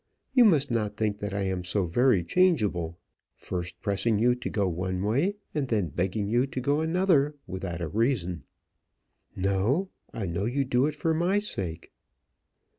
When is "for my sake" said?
10.95-11.91